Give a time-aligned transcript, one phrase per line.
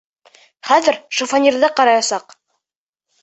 [0.69, 2.35] Хәҙер шифоньерҙы ҡараясаҡ!